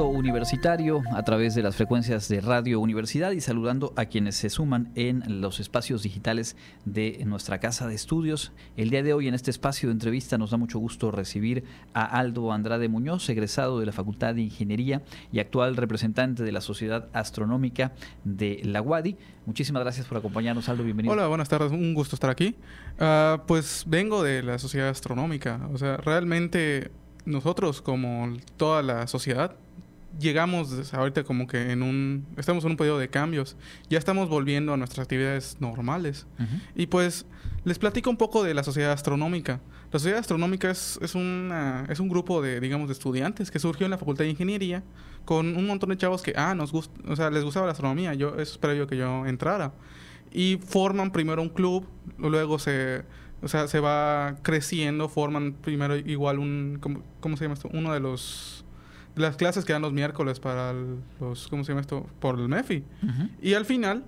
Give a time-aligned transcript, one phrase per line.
[0.00, 4.90] Universitario a través de las frecuencias de Radio Universidad y saludando a quienes se suman
[4.94, 6.56] en los espacios digitales
[6.86, 8.52] de nuestra casa de estudios.
[8.78, 12.04] El día de hoy en este espacio de entrevista nos da mucho gusto recibir a
[12.04, 17.08] Aldo Andrade Muñoz, egresado de la Facultad de Ingeniería y actual representante de la Sociedad
[17.12, 17.92] Astronómica
[18.24, 19.18] de la UADI.
[19.44, 20.84] Muchísimas gracias por acompañarnos, Aldo.
[20.84, 21.12] Bienvenido.
[21.12, 21.70] Hola, buenas tardes.
[21.70, 22.56] Un gusto estar aquí.
[22.98, 25.68] Uh, pues vengo de la Sociedad Astronómica.
[25.70, 26.90] O sea, realmente
[27.24, 29.56] nosotros, como toda la sociedad,
[30.18, 32.26] llegamos ahorita como que en un...
[32.36, 33.56] Estamos en un periodo de cambios.
[33.88, 36.26] Ya estamos volviendo a nuestras actividades normales.
[36.74, 37.26] Y pues
[37.64, 39.60] les platico un poco de la sociedad astronómica.
[39.92, 43.86] La sociedad astronómica es, es, una, es un grupo de, digamos, de estudiantes que surgió
[43.86, 44.82] en la Facultad de Ingeniería
[45.24, 48.14] con un montón de chavos que, ah, nos gusta, o sea, les gustaba la astronomía.
[48.14, 49.72] Yo, eso es previo que yo entrara.
[50.32, 51.86] Y forman primero un club,
[52.18, 53.04] luego se
[53.42, 56.78] o sea, se va creciendo, forman primero igual un,
[57.20, 57.68] ¿cómo, se llama esto?
[57.72, 58.61] Uno de los,
[59.14, 60.72] las clases que dan los miércoles para
[61.20, 62.06] los, ¿cómo se llama esto?
[62.20, 62.84] Por el MEFI.
[63.40, 64.04] Y al final,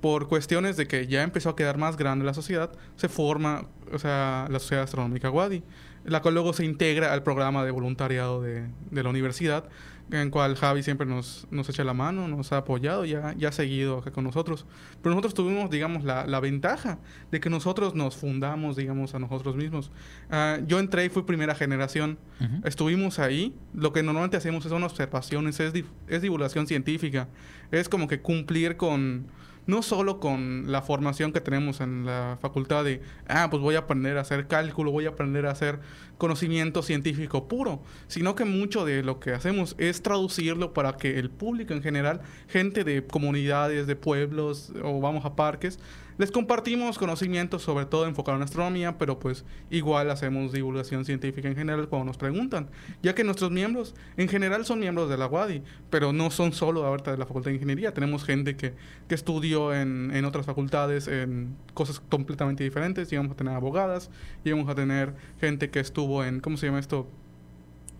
[0.00, 3.98] por cuestiones de que ya empezó a quedar más grande la sociedad, se forma, o
[3.98, 5.62] sea, la Sociedad Astronómica Wadi,
[6.04, 9.64] la cual luego se integra al programa de voluntariado de, de la universidad,
[10.12, 13.52] en cual Javi siempre nos, nos echa la mano, nos ha apoyado y ha, ha
[13.52, 14.66] seguido acá con nosotros.
[15.02, 16.98] Pero nosotros tuvimos, digamos, la, la ventaja
[17.30, 19.90] de que nosotros nos fundamos, digamos, a nosotros mismos.
[20.30, 22.18] Ah, yo entré y fui primera generación.
[22.64, 23.54] Estuvimos ahí.
[23.74, 25.72] Lo que normalmente hacemos son observaciones, es,
[26.08, 27.28] es divulgación científica.
[27.70, 29.26] Es como que cumplir con
[29.70, 33.80] no solo con la formación que tenemos en la facultad de, ah, pues voy a
[33.80, 35.78] aprender a hacer cálculo, voy a aprender a hacer
[36.18, 41.30] conocimiento científico puro, sino que mucho de lo que hacemos es traducirlo para que el
[41.30, 45.78] público en general, gente de comunidades, de pueblos o vamos a parques,
[46.20, 51.56] les compartimos conocimientos sobre todo enfocado en astronomía, pero pues igual hacemos divulgación científica en
[51.56, 52.68] general cuando nos preguntan,
[53.02, 56.84] ya que nuestros miembros en general son miembros de la UADI, pero no son solo
[56.84, 58.74] ahorita de la Facultad de Ingeniería, tenemos gente que,
[59.08, 64.10] que estudió en, en otras facultades, en cosas completamente diferentes, íbamos a tener abogadas,
[64.44, 67.08] íbamos a tener gente que estuvo en, ¿cómo se llama esto?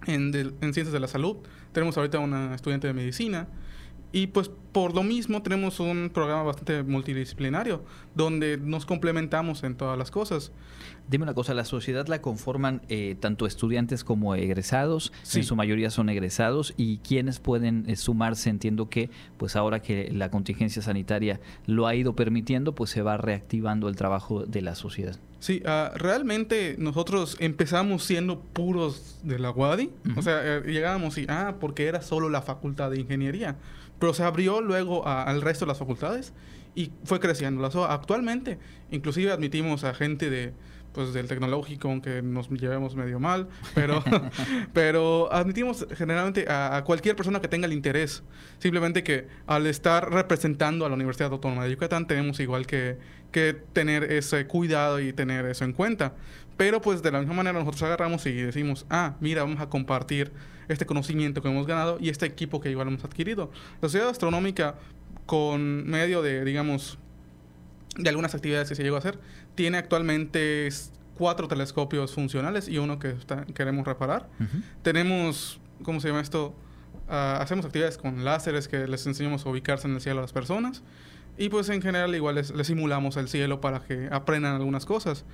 [0.06, 1.38] En ciencias de la salud,
[1.72, 3.48] tenemos ahorita una estudiante de medicina,
[4.12, 7.82] y pues por lo mismo tenemos un programa bastante multidisciplinario,
[8.15, 10.53] donde nos complementamos en todas las cosas.
[11.09, 15.12] Dime una cosa, ¿la sociedad la conforman eh, tanto estudiantes como egresados?
[15.34, 16.72] En su mayoría son egresados.
[16.76, 18.48] ¿Y quiénes pueden eh, sumarse?
[18.48, 23.16] Entiendo que pues ahora que la contingencia sanitaria lo ha ido permitiendo, pues se va
[23.16, 25.19] reactivando el trabajo de la sociedad.
[25.41, 29.91] Sí, uh, realmente nosotros empezamos siendo puros de la UADI.
[30.16, 33.56] O sea, eh, llegábamos y, ah, porque era solo la facultad de ingeniería
[34.00, 36.32] pero se abrió luego al resto de las facultades
[36.74, 37.64] y fue creciendo.
[37.84, 38.58] Actualmente,
[38.90, 40.52] inclusive admitimos a gente de
[40.92, 44.02] pues del tecnológico, aunque nos llevemos medio mal, pero,
[44.72, 48.24] pero admitimos generalmente a, cualquier persona que tenga el interés.
[48.58, 52.98] Simplemente que al estar representando a la Universidad Autónoma de Yucatán tenemos igual que,
[53.30, 56.14] que tener ese cuidado y tener eso en cuenta.
[56.56, 60.32] Pero pues de la misma manera nosotros agarramos y decimos, ah, mira, vamos a compartir
[60.72, 63.50] este conocimiento que hemos ganado y este equipo que igual hemos adquirido.
[63.81, 64.76] La Sociedad Astronómica,
[65.26, 66.98] con medio de, digamos,
[67.97, 69.19] de algunas actividades que se llegó a hacer,
[69.54, 70.69] tiene actualmente
[71.16, 73.14] cuatro telescopios funcionales y uno que
[73.54, 74.28] queremos reparar.
[74.82, 76.54] Tenemos, ¿cómo se llama esto?
[77.09, 80.32] Ah, hacemos actividades con láseres que les enseñamos a ubicarse en el cielo a las
[80.32, 80.82] personas.
[81.36, 85.25] Y pues en general igual les simulamos el cielo para que aprendan algunas cosas.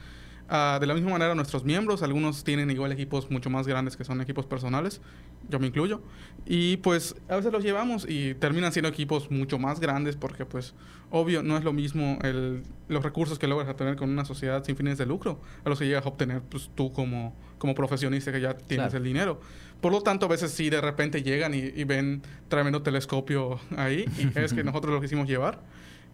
[0.49, 4.05] Ah, de la misma manera, nuestros miembros, algunos tienen igual equipos mucho más grandes que
[4.05, 5.01] son equipos personales,
[5.49, 6.03] yo me incluyo,
[6.45, 10.75] y pues a veces los llevamos y terminan siendo equipos mucho más grandes porque pues
[11.11, 14.77] obvio no es lo mismo el, los recursos que logras obtener con una sociedad sin
[14.77, 18.41] fines de lucro a los que llegas a obtener pues, tú como, como profesionista que
[18.41, 19.41] ya tienes el dinero.
[19.81, 24.05] Por lo tanto, a veces sí de repente llegan y, y ven tremendo telescopio ahí
[24.19, 25.61] y es que nosotros lo quisimos llevar.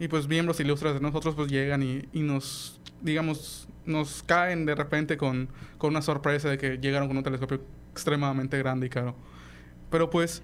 [0.01, 4.75] Y pues miembros ilustres de nosotros pues llegan y, y nos, digamos, nos caen de
[4.75, 5.49] repente con,
[5.79, 7.63] con una sorpresa de que llegaron con un telescopio
[7.93, 9.15] extremadamente grande y caro.
[9.91, 10.43] Pero pues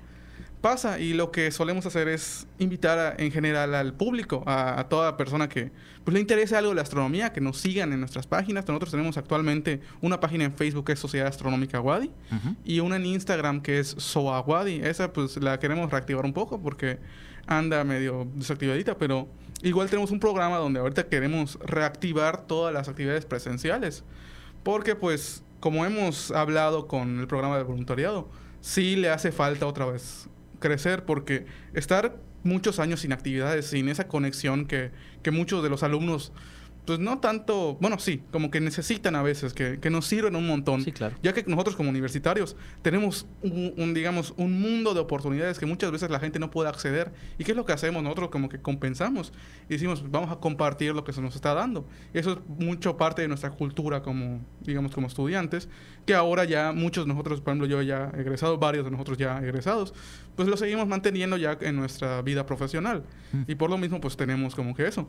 [0.61, 5.49] pasa y lo que solemos hacer es invitar en general al público, a, toda persona
[5.49, 5.71] que
[6.05, 8.67] pues, le interese algo de la astronomía, que nos sigan en nuestras páginas.
[8.67, 12.11] Nosotros tenemos actualmente una página en Facebook que es Sociedad Astronómica Wadi
[12.65, 14.81] y una en Instagram que es SOA Wadi.
[14.83, 16.99] Esa pues la queremos reactivar un poco porque
[17.47, 19.29] anda medio desactivadita, pero
[19.63, 24.05] igual tenemos un programa donde ahorita queremos reactivar todas las actividades presenciales.
[24.63, 28.29] Porque pues como hemos hablado con el programa de voluntariado,
[28.61, 30.29] sí le hace falta otra vez
[30.59, 34.91] crecer porque estar muchos años sin actividades, sin esa conexión que,
[35.23, 36.33] que muchos de los alumnos
[36.89, 40.47] pues no tanto, bueno, sí, como que necesitan a veces, que, que nos sirven un
[40.47, 40.83] montón.
[40.83, 41.15] Sí, claro.
[41.23, 45.91] Ya que nosotros como universitarios tenemos un, un, digamos, un mundo de oportunidades que muchas
[45.93, 47.13] veces la gente no puede acceder.
[47.39, 48.03] ¿Y qué es lo que hacemos?
[48.03, 49.35] Nosotros como que compensamos
[49.69, 51.87] y decimos, vamos a compartir lo que se nos está dando.
[52.15, 55.69] Eso es mucho parte de nuestra cultura como, digamos, como estudiantes,
[56.07, 59.19] que ahora ya muchos de nosotros, por ejemplo, yo ya he egresado, varios de nosotros
[59.19, 59.93] ya egresados,
[60.37, 63.05] pues lo seguimos manteniendo ya en nuestra vida profesional.
[63.33, 63.43] Mm.
[63.47, 65.07] Y por lo mismo, pues tenemos como que eso.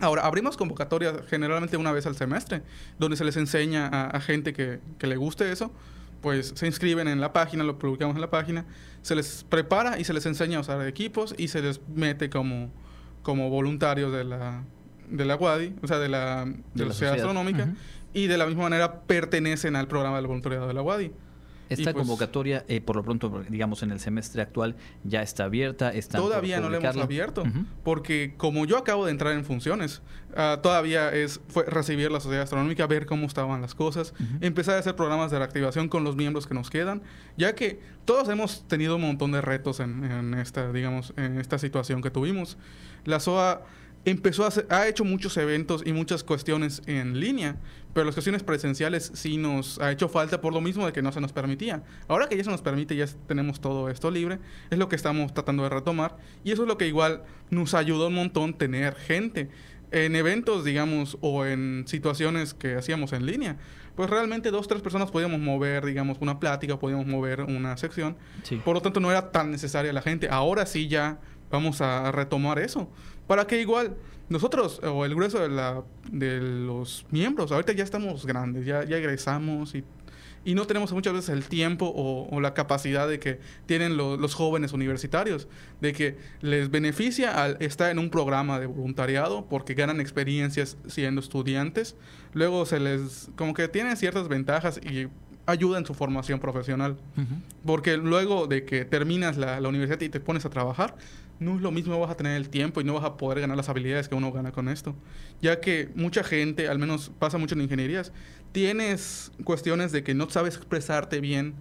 [0.00, 2.62] Ahora, abrimos convocatorias generalmente una vez al semestre,
[2.98, 5.72] donde se les enseña a, a gente que, que, le guste eso,
[6.20, 8.66] pues se inscriben en la página, lo publicamos en la página,
[9.02, 12.70] se les prepara y se les enseña a usar equipos y se les mete como,
[13.22, 14.64] como voluntarios de la,
[15.08, 17.14] de la WADI, o sea, de la, de De la Sociedad.
[17.14, 17.72] Astronómica,
[18.12, 21.12] y de la misma manera pertenecen al programa del voluntariado de la WADI.
[21.68, 25.92] Esta pues, convocatoria, eh, por lo pronto, digamos, en el semestre actual ya está abierta.
[26.12, 27.44] Todavía no la hemos abierto,
[27.82, 30.02] porque como yo acabo de entrar en funciones,
[30.36, 34.78] ah, todavía es fue recibir la sociedad astronómica, ver cómo estaban las cosas, empezar a
[34.78, 37.02] hacer programas de reactivación con los miembros que nos quedan,
[37.36, 41.58] ya que todos hemos tenido un montón de retos en, en esta, digamos, en esta
[41.58, 42.56] situación que tuvimos.
[43.04, 43.62] La SOA
[44.06, 47.56] empezó a hacer, ha hecho muchos eventos y muchas cuestiones en línea,
[47.92, 51.10] pero las cuestiones presenciales sí nos ha hecho falta por lo mismo de que no
[51.10, 51.82] se nos permitía.
[52.06, 54.38] Ahora que ya se nos permite, ya tenemos todo esto libre,
[54.70, 58.06] es lo que estamos tratando de retomar y eso es lo que igual nos ayudó
[58.06, 59.50] un montón tener gente
[59.90, 63.56] en eventos, digamos, o en situaciones que hacíamos en línea.
[63.96, 68.16] Pues realmente dos, tres personas podíamos mover, digamos, una plática, podíamos mover una sección.
[68.42, 68.60] Sí.
[68.64, 70.28] Por lo tanto, no era tan necesaria la gente.
[70.30, 71.18] Ahora sí ya
[71.50, 72.90] vamos a retomar eso.
[73.26, 73.96] Para que igual
[74.28, 78.96] nosotros, o el grueso de, la, de los miembros, ahorita ya estamos grandes, ya, ya
[78.96, 79.84] egresamos y,
[80.44, 84.16] y no tenemos muchas veces el tiempo o, o la capacidad de que tienen lo-
[84.16, 85.48] los jóvenes universitarios,
[85.80, 91.20] de que les beneficia al estar en un programa de voluntariado porque ganan experiencias siendo
[91.20, 91.96] estudiantes,
[92.32, 95.08] luego se les, como que tienen ciertas ventajas y
[95.46, 96.96] ayuda en su formación profesional.
[97.64, 100.96] Porque luego de que terminas la, la universidad y te pones a trabajar,
[101.38, 103.56] no es lo mismo, vas a tener el tiempo y no vas a poder ganar
[103.56, 104.94] las habilidades que uno gana con esto.
[105.40, 108.12] Ya que mucha gente, al menos pasa mucho en ingenierías,
[108.52, 111.54] tienes cuestiones de que no sabes expresarte bien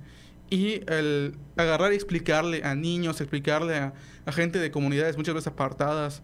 [0.50, 3.94] y el agarrar y explicarle a niños, explicarle a,
[4.26, 6.22] a gente de comunidades muchas veces apartadas,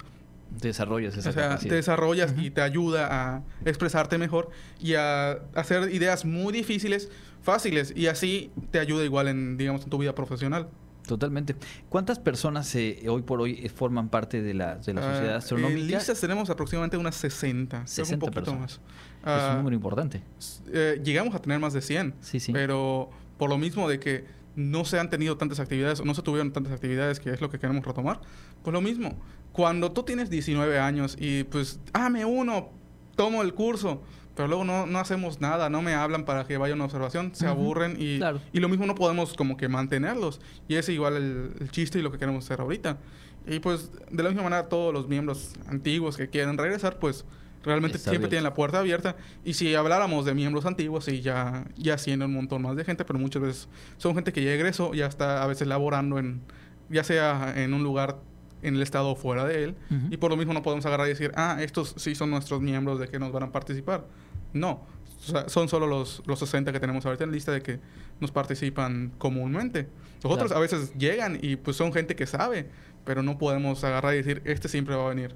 [0.59, 1.69] Desarrollas esa o sea, capacidad.
[1.69, 4.49] te desarrollas y te ayuda a expresarte mejor
[4.81, 7.09] y a hacer ideas muy difíciles,
[7.41, 10.67] fáciles, y así te ayuda igual en, digamos, en tu vida profesional.
[11.11, 11.55] Totalmente.
[11.89, 15.35] ¿Cuántas personas eh, hoy por hoy eh, forman parte de la, de la Ah, sociedad
[15.35, 15.79] astronómica?
[15.81, 18.61] En listas tenemos aproximadamente unas 60, creo que 60 un poquito personas.
[18.61, 18.73] más.
[18.73, 18.79] es
[19.23, 20.23] Ah, un número importante.
[20.71, 22.53] eh, llegamos a tener más de 100, Sí, sí.
[22.53, 24.23] pero por lo mismo de que
[24.55, 27.49] no se han tenido tantas actividades o no se tuvieron tantas actividades, que es lo
[27.49, 28.21] que queremos retomar,
[28.63, 29.19] pues lo mismo.
[29.51, 32.69] Cuando tú tienes 19 años y pues, ah, me uno,
[33.17, 34.01] tomo el curso,
[34.41, 37.29] pero luego no, no hacemos nada, no me hablan para que vaya a una observación,
[37.35, 38.41] se aburren y, claro.
[38.51, 40.41] y lo mismo no podemos como que mantenerlos.
[40.67, 42.97] Y es igual el, el chiste y lo que queremos hacer ahorita.
[43.45, 47.23] Y pues de la misma manera todos los miembros antiguos que quieren regresar, pues
[47.63, 48.29] realmente Está siempre abierto.
[48.31, 49.15] tienen la puerta abierta.
[49.45, 53.05] Y si habláramos de miembros antiguos, sí, ya, ya siendo un montón más de gente,
[53.05, 56.41] pero muchas veces son gente que ya egresó, ya está a veces laborando en,
[56.89, 58.17] ya sea en un lugar
[58.63, 59.75] en el estado o fuera de él.
[59.89, 60.07] Ujú.
[60.11, 62.99] Y por lo mismo no podemos agarrar y decir, ah, estos sí son nuestros miembros
[62.99, 64.05] de que nos van a participar.
[64.53, 64.85] No,
[65.19, 67.79] o sea, son solo los, los 60 que tenemos ahorita en lista de que
[68.19, 69.87] nos participan comúnmente.
[70.23, 70.57] Los otros Claro.
[70.57, 72.67] a veces llegan y pues son gente que sabe,
[73.05, 75.35] pero no podemos agarrar y decir, este siempre va a venir.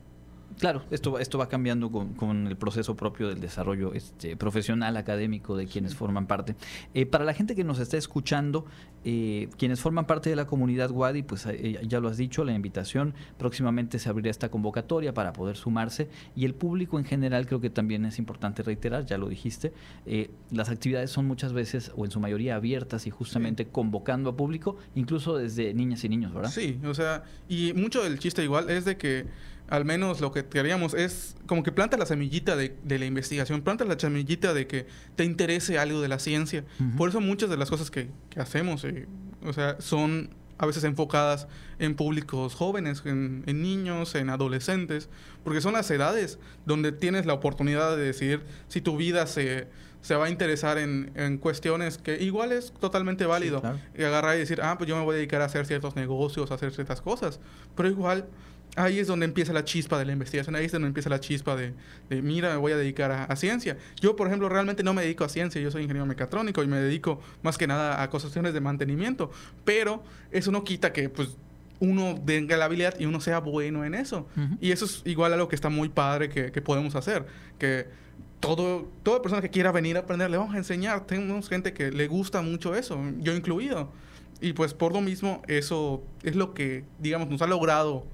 [0.60, 4.96] Claro, esto, va- esto va cambiando con, con el proceso propio del desarrollo este, profesional,
[4.96, 6.56] académico de quienes forman parte.
[6.94, 8.66] Eh, para la gente que nos está escuchando,
[9.04, 12.54] eh, quienes forman parte de la comunidad WADI, pues eh, ya lo has dicho, la
[12.54, 17.60] invitación, próximamente se abrirá esta convocatoria para poder sumarse y el público en general creo
[17.60, 19.74] que también es importante reiterar, ya lo dijiste,
[20.06, 24.38] eh, las actividades son muchas veces o en su mayoría abiertas y justamente convocando a
[24.38, 26.50] público, incluso desde niñas y niños, ¿verdad?
[26.50, 29.26] Sí, o sea, y mucho del chiste igual es de que
[29.68, 33.62] al menos lo que queríamos es como que planta la semillita de, de la investigación,
[33.62, 36.64] planta la semillita de que te interese algo de la ciencia.
[36.80, 36.98] Ujú.
[36.98, 39.08] Por eso muchas de las cosas que, que hacemos, eh,
[39.44, 41.48] o sea, son a veces enfocadas
[41.80, 45.10] en públicos jóvenes, en, en niños, en adolescentes,
[45.44, 49.68] porque son las edades donde tienes la oportunidad de decidir si tu vida se,
[50.02, 53.60] se va a interesar en, en cuestiones que igual es totalmente válido.
[53.60, 53.80] claro.
[53.98, 56.52] Y agarrar y decir, ah, pues yo me voy a dedicar a hacer ciertos negocios,
[56.52, 57.42] a hacer ciertas cosas.
[57.76, 58.26] Pero igual,
[58.76, 61.56] ahí es donde empieza la chispa de la investigación, ahí es donde empieza la chispa
[61.56, 61.74] de,
[62.10, 63.78] de, mira, me voy a dedicar a, a ciencia.
[64.00, 66.78] Yo, por ejemplo, realmente no me dedico a ciencia, yo soy ingeniero mecatrónico y me
[66.78, 69.32] dedico más que nada a cuestiones de mantenimiento.
[69.64, 71.38] Pero eso no quita que, pues,
[71.80, 74.28] uno tenga la habilidad y uno sea bueno en eso.
[74.62, 77.26] Y eso es igual a lo que está muy padre que, que podemos hacer.
[77.60, 77.88] Que
[78.40, 81.06] todo, toda persona que quiera venir a aprender, le vamos a enseñar.
[81.06, 83.92] Tenemos gente que le gusta mucho eso, yo incluido.
[84.42, 88.06] Y pues por lo mismo, eso es lo que, digamos, nos ha logrado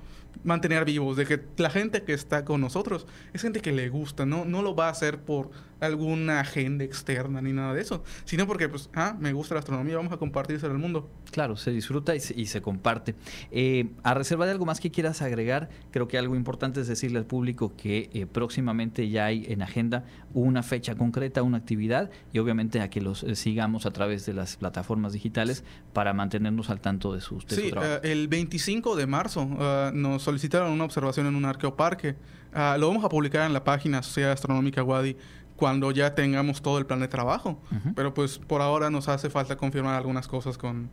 [0.44, 4.26] mantener vivos, de que la gente que está con nosotros es gente que le gusta,
[4.26, 8.48] no, no lo va a hacer por alguna agenda externa ni nada de eso, sino
[8.48, 11.10] porque, pues, ah, me gusta la astronomía, vamos a compartirse al mundo.
[11.32, 13.16] Claro, se disfruta y se, comparte.
[13.52, 17.18] Eh, a reserva de algo más que quieras agregar, creo que algo importante es decirle
[17.18, 22.40] al público que eh, próximamente ya hay en agenda una fecha concreta, una actividad y
[22.40, 26.80] obviamente a que los eh, sigamos a través de las plataformas digitales para mantenernos al
[26.80, 27.72] tanto de sus de sí,
[28.04, 29.46] el 25 de marzo
[29.94, 32.16] nos solicitaron una observación en un arqueoparque.
[32.54, 35.16] Ah, lo vamos a publicar en la página Sociedad Astronómica Wadi
[35.62, 37.62] cuando ya tengamos todo el plan de trabajo.
[37.96, 40.90] Pero pues por ahora nos hace falta confirmar algunas cosas con...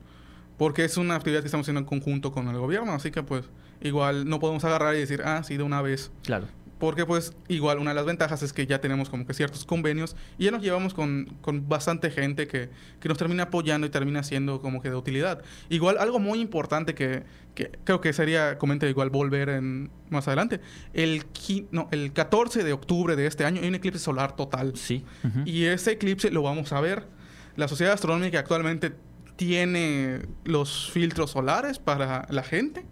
[0.58, 3.46] Porque es una actividad que estamos haciendo en conjunto con el gobierno, así que pues
[3.80, 6.10] igual no podemos agarrar y decir, ah, sí, de una vez.
[6.22, 6.48] Claro.
[6.78, 10.16] Porque pues igual una de las ventajas es que ya tenemos como que ciertos convenios
[10.38, 12.70] y ya nos llevamos con, con bastante gente que,
[13.00, 15.42] que, nos termina apoyando y termina siendo como que de utilidad.
[15.68, 20.60] Igual algo muy importante que, que creo que sería, comenta igual volver en más adelante,
[20.92, 21.24] el,
[21.72, 24.76] no, el 14 de octubre de este año hay un eclipse solar total.
[24.76, 25.04] Sí.
[25.44, 27.06] Y ese eclipse lo vamos a ver.
[27.56, 28.92] La Sociedad Astronómica actualmente
[29.34, 32.84] tiene los filtros solares para la gente,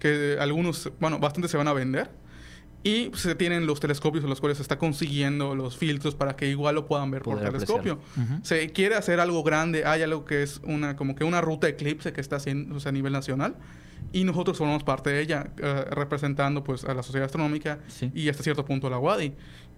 [0.00, 2.10] que algunos, bueno, bastante se van a vender.
[2.84, 6.48] Y se tienen los telescopios en los cuales se está consiguiendo los filtros para que
[6.48, 7.98] igual lo puedan ver por telescopio.
[8.42, 12.12] Se quiere hacer algo grande, hay algo que es una como que una ruta eclipse
[12.12, 13.56] que está haciendo a nivel nacional
[14.12, 17.80] y nosotros formamos parte de ella eh, representando pues a la sociedad astronómica
[18.14, 19.34] y hasta cierto punto la WADI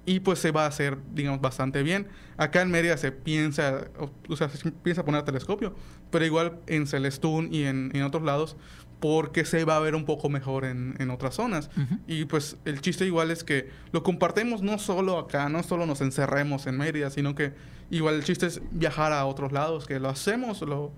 [0.06, 2.08] y pues se va a hacer digamos bastante bien.
[2.36, 5.74] Acá en Mérida se piensa o, sea se piensa poner telescopio
[6.10, 8.56] pero igual en Celestún y en, en otros lados
[9.00, 11.70] porque se va a ver un poco mejor en, en otras zonas.
[12.06, 16.00] Y pues el chiste igual es que lo compartimos no solo acá, no solo nos
[16.00, 17.52] encerremos en Mérida, sino que
[17.90, 20.92] igual el chiste es viajar a otros lados, que lo hacemos, lo,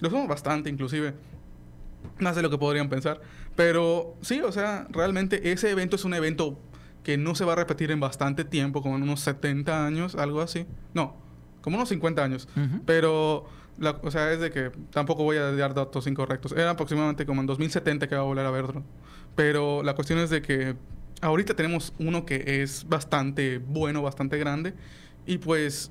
[0.00, 1.14] lo hacemos bastante inclusive.
[2.18, 3.20] Más de lo que podrían pensar.
[3.56, 6.58] Pero sí, o sea, realmente ese evento es un evento
[7.02, 10.40] que no se va a repetir en bastante tiempo, como en unos 70 años, algo
[10.40, 10.66] así.
[10.92, 11.16] No,
[11.60, 12.48] como unos 50 años.
[12.84, 13.46] Pero
[14.02, 16.52] o sea, es de que tampoco voy a dar datos incorrectos.
[16.52, 18.82] Era aproximadamente como en 2070 que va a volver a verlo.
[19.34, 20.76] Pero la cuestión es de que
[21.20, 24.74] ahorita tenemos uno que es bastante bueno, bastante grande.
[25.26, 25.90] Y pues...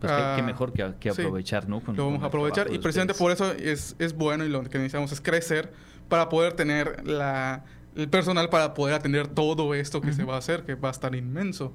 [0.00, 1.82] Pues qué, ah, mejor que, aprovechar, ¿no?
[1.86, 2.70] lo vamos a aprovechar.
[2.70, 5.72] Y precisamente por eso es, es bueno y lo que necesitamos es crecer
[6.10, 7.64] para poder tener la,
[7.96, 10.92] el personal para poder atender todo esto que se va a hacer, que va a
[10.92, 11.74] estar inmenso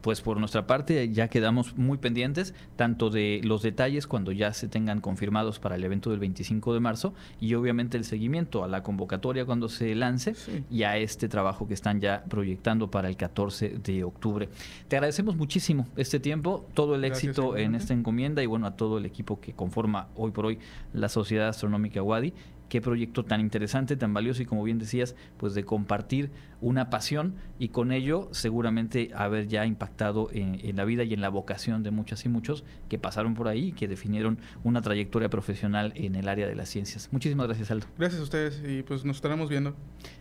[0.00, 4.68] pues por nuestra parte ya quedamos muy pendientes tanto de los detalles cuando ya se
[4.68, 8.82] tengan confirmados para el evento del 25 de marzo y obviamente el seguimiento a la
[8.82, 10.34] convocatoria cuando se lance
[10.70, 14.48] y a este trabajo que están ya proyectando para el 14 de octubre.
[14.88, 18.98] Te agradecemos muchísimo este tiempo, todo el éxito en esta encomienda y bueno a todo
[18.98, 20.58] el equipo que conforma hoy por hoy
[20.92, 22.32] la Sociedad Astronómica Wadi
[22.68, 26.30] qué proyecto tan interesante, tan valioso y como bien decías, pues de compartir
[26.60, 31.28] una pasión y con ello seguramente haber ya impactado en, la vida y en la
[31.28, 35.92] vocación de muchas y muchos que pasaron por ahí y que definieron una trayectoria profesional
[35.96, 37.08] en el área de las ciencias.
[37.12, 37.86] Muchísimas gracias, Aldo.
[37.98, 39.74] Gracias a ustedes y pues nos estaremos viendo.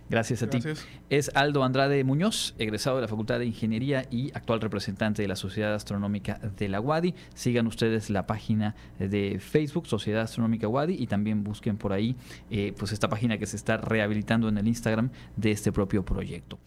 [0.09, 0.59] Gracias a ti.
[1.09, 5.35] Es Aldo Andrade Muñoz, egresado de la Facultad de Ingeniería y actual representante de la
[5.35, 7.15] Sociedad Astronómica de la UADI.
[7.33, 12.15] Sigan ustedes la página de Facebook, Sociedad Astronómica UADI, y también busquen por ahí
[12.49, 16.59] eh, pues esta página que se está rehabilitando en el Instagram de este propio proyecto.